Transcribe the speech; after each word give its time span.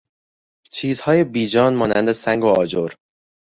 چیزهای 0.71 1.23
بیجان 1.23 1.73
مانند 1.73 2.11
سنگ 2.11 2.43
و 2.43 2.47
آجر 2.47 2.89